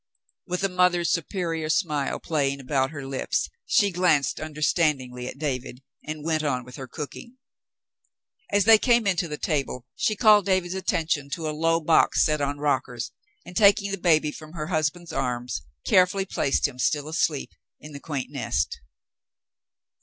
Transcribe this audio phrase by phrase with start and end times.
[0.47, 6.25] With a mother's superior smile playing about her lips, she glanced understandingly at David, and
[6.25, 7.37] went on with her cooking.
[8.51, 12.25] As they came in to the table, she called David's attention to a low box
[12.25, 13.11] set on rockers,
[13.45, 17.99] and, taking the baby from her husband's arms, carefully placed him, still asleep, in the
[17.99, 18.79] quaint nest.